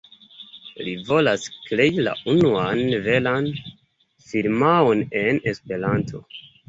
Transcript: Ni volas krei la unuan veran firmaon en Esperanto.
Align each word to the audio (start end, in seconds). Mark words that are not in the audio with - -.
Ni 0.85 0.93
volas 1.09 1.43
krei 1.67 2.01
la 2.07 2.15
unuan 2.33 2.81
veran 3.09 3.51
firmaon 4.31 5.05
en 5.21 5.43
Esperanto. 5.53 6.25